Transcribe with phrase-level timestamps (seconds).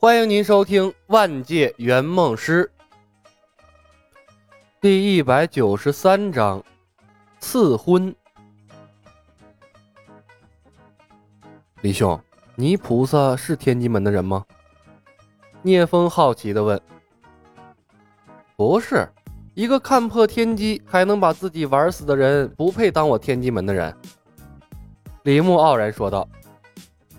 [0.00, 2.70] 欢迎您收听《万界圆梦师》
[4.80, 6.62] 第一百九十三章：
[7.40, 8.14] 赐婚。
[11.80, 12.16] 李兄，
[12.54, 14.46] 你菩萨是天机门的人吗？
[15.62, 16.80] 聂风好奇的问。
[18.54, 19.08] 不是，
[19.54, 23.92] 一个看破天机还能把自己玩死的人，不配当我天机门的人。
[25.24, 26.28] 李牧傲然说道。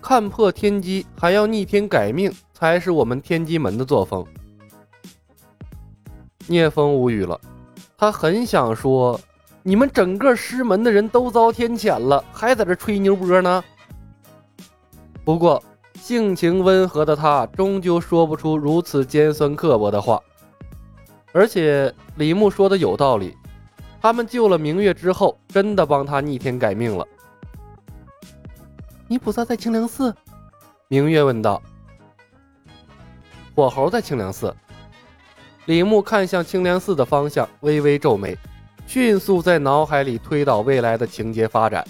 [0.00, 4.22] 看破天机还要逆天改命，才是我们天机门的作风。
[6.46, 7.40] 聂风无语了，
[7.96, 9.18] 他很想说
[9.64, 13.64] ：“你们整个师门的人都遭天谴了，还在这吹牛波呢。”
[15.24, 15.62] 不过
[15.94, 20.20] 性情温和的他，终究说不出如此尖酸刻薄的话。
[21.32, 23.34] 而且李牧说的有道理，
[24.02, 27.06] 他们救了明月之后，真的帮他逆天改命了。
[29.08, 30.14] 你菩萨在清凉寺？
[30.88, 31.62] 明月问道。
[33.60, 34.56] 火猴在清凉寺。
[35.66, 38.34] 李牧看向清凉寺的方向，微微皱眉，
[38.86, 41.86] 迅速在脑海里推导未来的情节发展。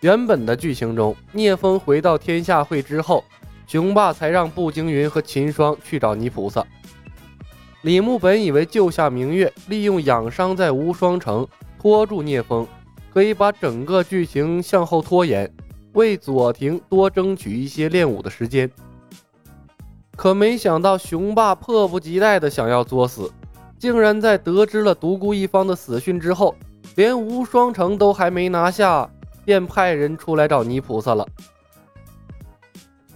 [0.00, 3.22] 原本的剧情中，聂风回到天下会之后，
[3.66, 6.66] 雄霸才让步惊云和秦霜去找泥菩萨。
[7.82, 11.46] 李牧本以为救下明月，利用养伤在无双城
[11.78, 12.66] 拖住聂风，
[13.12, 15.52] 可以把整个剧情向后拖延。
[15.92, 18.70] 为左庭多争取一些练武的时间，
[20.20, 23.32] 可没想到雄霸迫不及待的想要作死，
[23.78, 26.54] 竟然在得知了独孤一方的死讯之后，
[26.94, 29.08] 连无双城都还没拿下，
[29.46, 31.26] 便派人出来找泥菩萨了。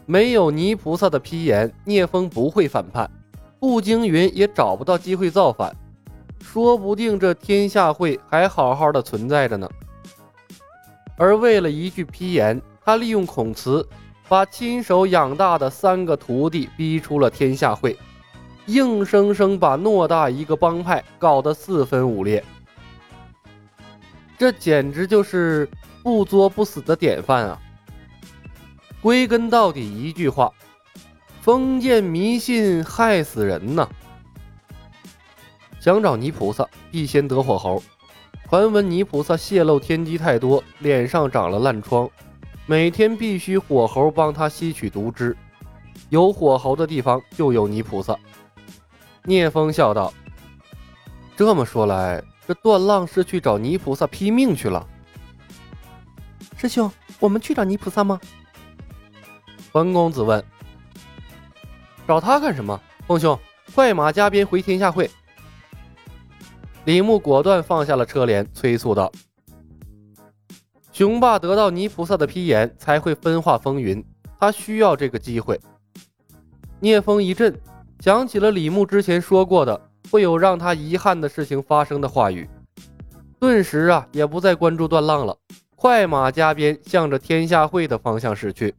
[0.06, 3.10] 没有泥菩萨的批言，聂风不会反叛，
[3.60, 5.76] 步惊云也找不到机会造反，
[6.40, 9.68] 说不定这天下会还好好的存在着呢。
[11.18, 13.86] 而为了一句批言，他利用孔慈，
[14.28, 17.96] 把亲手养大的三个徒弟逼出了天下会，
[18.66, 22.42] 硬生生把偌大一个帮派搞得四分五裂。
[24.38, 25.68] 这简直就是
[26.02, 27.60] 不作不死的典范啊！
[29.00, 30.50] 归根到底一句话：
[31.40, 33.88] 封建迷信害死人呐！
[35.78, 37.82] 想找泥菩萨，必先得火猴。
[38.48, 42.08] 传闻泥菩萨泄露天机太多，脸上长了烂疮，
[42.66, 45.36] 每天必须火猴帮他吸取毒汁。
[46.08, 48.16] 有火猴的地方就有泥菩萨。
[49.24, 50.12] 聂风笑道
[51.36, 54.86] ：“这么说来，这段浪是去找泥菩萨拼命去了。”
[56.56, 58.18] 师兄，我们去找泥菩萨吗？
[59.72, 60.42] 冯公子问。
[62.06, 62.80] 找他干什么？
[63.06, 63.38] 凤兄，
[63.74, 65.10] 快马加鞭回天下会。
[66.84, 69.10] 李牧果断放下了车帘，催促道
[70.94, 74.02] ：“雄霸得到泥菩萨的批言，才会分化风云。
[74.38, 75.60] 他需要这个机会。”
[76.78, 77.52] 聂风一震，
[77.98, 82.48] 想起了李牧之前说过的会有让他遗憾的事情发生的话语，
[83.40, 85.36] 顿时啊，也不再关注段浪了，
[85.74, 88.72] 快马加鞭向着天下会的方向驶去。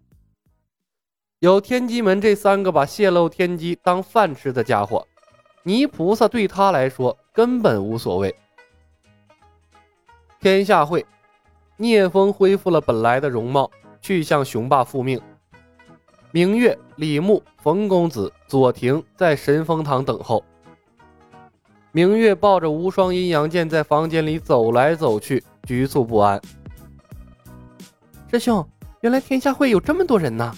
[1.39, 5.05] 有天机门这三个把泄露天机当饭吃的家伙，
[5.63, 7.17] 泥菩萨对他来说。
[7.33, 8.33] 根本无所谓。
[10.39, 11.05] 天下会，
[11.78, 13.69] 聂风恢复了本来的容貌，
[14.02, 15.19] 去向雄霸复命。
[16.31, 20.44] 明月、李牧、冯公子、左庭在神风堂等候。
[21.91, 26.41] 明月抱着无双阴阳剑在房间里走来走去，局促不安。
[28.31, 28.66] 师兄，
[29.02, 30.53] 原来天下会有这么多人呐！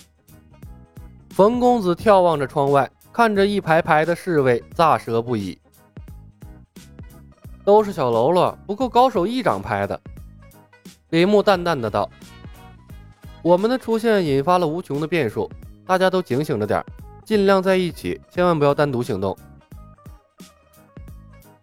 [1.32, 5.60] 冯公子眺望着窗外，看着一排排的侍卫，咂舌不已。
[7.64, 10.00] 都是小喽啰，不够高手一掌拍的。
[11.10, 12.10] 李牧淡淡的道
[13.42, 15.50] ：“我们的出现引发了无穷的变数，
[15.86, 16.84] 大家都警醒着点，
[17.24, 19.38] 尽量在一起，千万不要单独行动。”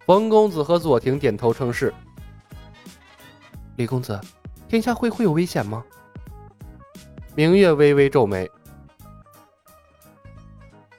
[0.06, 1.92] 冯公子和左庭点头称是。
[3.76, 4.18] 李公子，
[4.68, 5.84] 天下会会有危险吗？
[7.34, 8.50] 明月微微皱眉：“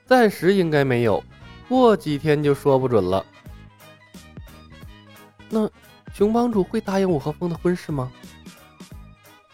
[0.05, 1.23] 暂时应该没有，
[1.67, 3.25] 过几天就说不准了。”
[5.49, 5.69] 那
[6.13, 8.11] 熊帮主会答应我和风的婚事吗？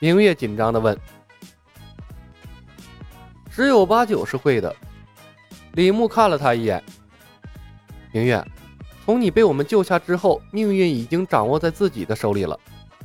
[0.01, 0.99] 明月紧张的问。
[3.51, 4.75] 十有八九是会的。
[5.73, 6.83] 李牧看了他一眼。
[8.11, 8.43] 明月，
[9.05, 12.59] 从你被我们救下之后，命运已经掌握在自己的手里了，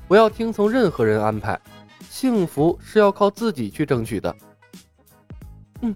[0.09, 1.61] 不要听从任何人安排，
[2.09, 4.35] 幸福是要靠自己去争取的。
[5.83, 5.95] 嗯，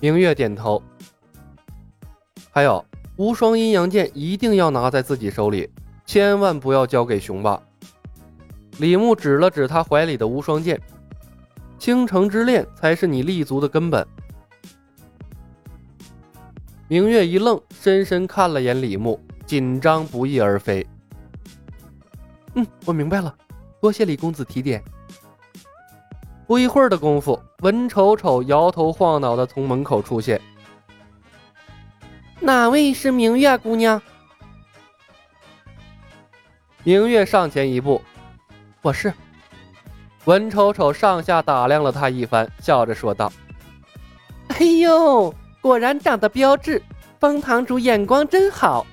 [0.00, 0.82] 明月点头。
[2.50, 5.70] 还有，无双阴阳剑一定要拿在自己手里。
[6.04, 7.62] 千万不要交给雄霸。
[8.80, 10.80] 李牧指了指他怀里的无双剑，
[11.78, 14.06] 倾城之恋才是你立足的根本。
[16.88, 20.86] 明月一愣，深深看了眼李牧，紧张不翼而飞。
[22.54, 23.36] 嗯，我明白了，
[23.82, 24.82] 多谢李公子提点。
[26.46, 30.40] 不一会儿的功夫，文丑丑摇头晃脑的从门口出现。
[32.40, 34.00] 哪位是明月姑娘？
[36.82, 38.00] 明月上前一步，
[38.82, 39.12] 我是。
[40.24, 43.30] 文丑丑上下打量了他一番，笑着说道
[44.48, 46.82] ：“哎呦，果然长得标致，
[47.18, 48.86] 方堂主眼光真好。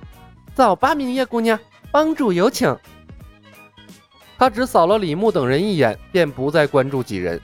[0.54, 1.58] 走吧，明月姑娘，
[1.90, 2.76] 帮主有请。”
[4.38, 7.40] 他只扫了李牧等人一眼，便不再关注几人。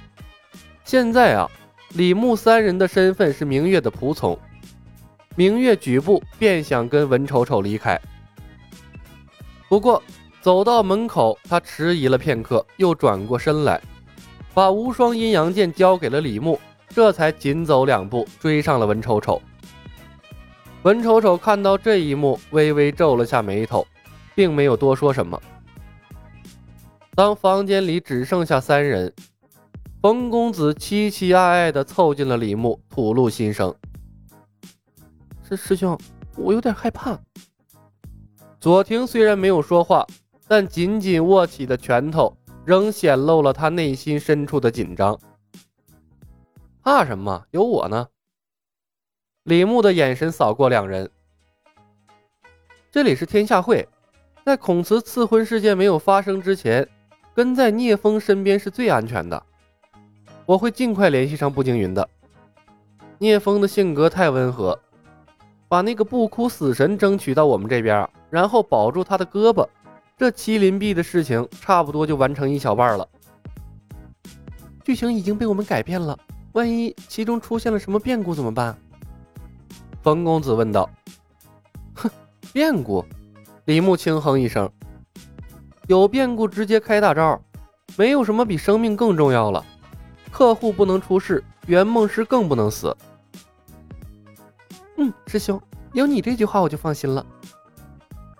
[0.84, 1.50] 现在啊，
[1.90, 4.38] 李牧三人的身份是明月的仆从。
[5.36, 8.00] 明月举步便想跟文丑丑离开，
[9.70, 10.04] 不过
[10.44, 13.82] 走到门口，他迟疑了片刻，又转过身来，
[14.54, 16.60] 把无双阴阳剑交给了李牧，
[16.90, 19.42] 这才紧走两步追上了文丑丑。
[20.82, 23.88] 文丑丑看到这一幕，微微皱了下眉头，
[24.36, 25.42] 并没有多说什么。
[27.16, 29.14] 当房间里只剩下三人，
[30.02, 33.74] 冯公子凄凄爱爱地凑近了李牧，吐露心声
[35.48, 35.98] ：“师师兄，
[36.36, 37.18] 我有点害怕。”
[38.60, 40.06] 左庭虽然没有说话，
[40.56, 45.20] 但紧紧握起的拳头仍显露了他内心深处的紧张。
[46.84, 47.44] 怕什么？
[47.50, 48.08] 有我呢。
[49.46, 51.10] 李牧的眼神扫过两人，
[52.92, 53.90] 这里是天下会，
[54.46, 56.88] 在孔慈赐婚事件没有发生之前。
[57.34, 59.44] 跟在聂风身边是最安全的，
[60.46, 62.08] 我会尽快联系上步惊云的。
[63.18, 64.80] 聂风的性格太温和，
[65.68, 69.68] 把那个不哭死神争取到我们这边，然后保住他的胳膊，
[70.24, 73.06] 这麒麟臂的事情差不多就完成一小半了。
[74.82, 76.18] 剧情已经被我们改变了，
[76.54, 78.74] 万一其中出现了什么变故怎么办？
[80.02, 80.90] 冯公子问道。
[81.96, 82.10] 哼，
[82.54, 83.04] 变故？
[83.66, 84.72] 李牧轻哼一声。
[85.88, 87.38] 有变故直接开大招，
[87.98, 89.62] 没有什么比生命更重要了。
[90.32, 92.96] 客户不能出事，圆梦师更不能死。
[94.96, 95.62] 嗯，师兄，
[95.92, 97.26] 有你这句话我就放心了。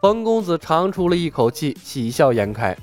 [0.04, 2.76] 冯公子长出了一口气，喜笑颜开。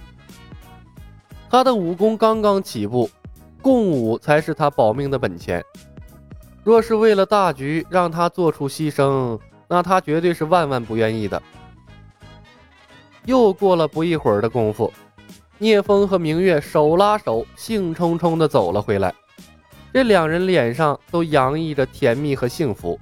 [1.50, 3.10] 他的武功刚刚起步，
[3.60, 5.62] 共舞才是他保命的本钱。
[6.64, 9.38] 若是为了大局让他做出牺牲，
[9.68, 11.42] 那他绝对是万万不愿意的。
[13.26, 14.90] 又过了不一会儿的功夫，
[15.58, 19.14] 聂风和明月手拉手，兴冲冲地走了回来。
[19.92, 22.98] 这两人脸上都洋溢着甜蜜和幸福。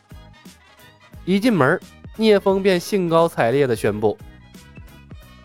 [1.24, 1.80] 一进门，
[2.18, 4.18] 聂风便兴高采烈地宣布：“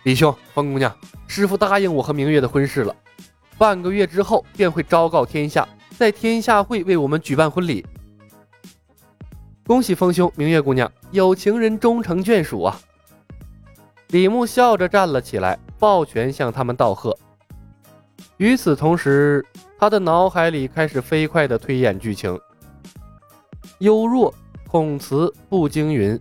[0.04, 0.92] 李兄，风姑娘，
[1.28, 2.96] 师傅答应我和明月的婚事了，
[3.60, 7.86] 半个月之后便会昭告天下，在天下会为我们举办婚礼。
[9.68, 12.80] 恭喜风兄、明月姑娘，有情人终成眷属啊！”
[14.10, 17.16] 李牧笑着站了起来，抱拳向他们道贺。
[18.38, 19.46] 与此同时，
[19.78, 22.40] 他的脑海里开始飞快地推演剧情。
[23.78, 24.34] 幽若、
[24.68, 26.20] 孔慈、步惊云，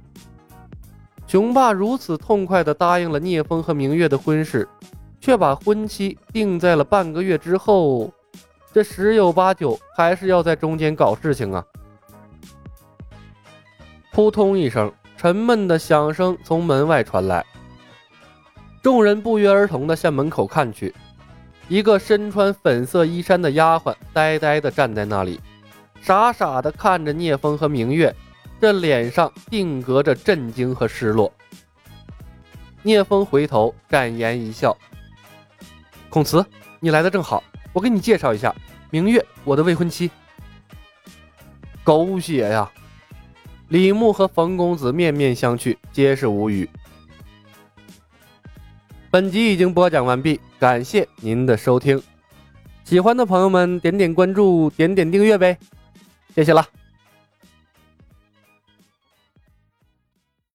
[1.32, 4.68] 雄霸如此痛快地答应了聂风和明月的婚事，
[5.18, 8.12] 却把婚期定在了半个月之后，
[8.70, 11.64] 这十有八九还是要在中间搞事情啊！
[14.12, 17.42] 扑通一声，沉闷的响声从门外传来。
[18.82, 20.94] 众人不约而同地向门口看去，
[21.66, 25.40] 一个身穿粉色衣衫的丫鬟呆呆地站在那里，
[26.02, 28.14] 傻傻地看着聂风和明月，
[28.62, 31.32] 这脸上定格着震惊和失落。
[32.84, 34.78] 聂风回头展颜一笑
[36.08, 36.46] ：“孔慈，
[36.78, 37.42] 你来的正好，
[37.72, 38.54] 我给你介绍一下，
[38.90, 40.08] 明月，我的未婚妻。”
[41.82, 42.70] 狗血呀！
[43.66, 46.70] 李牧和冯公子面面相觑，皆是无语。
[49.10, 52.00] 本集已经播讲完毕，感谢您的收听。
[52.84, 55.58] 喜欢的朋友们点点关注，点点订阅呗，
[56.32, 56.64] 谢谢了。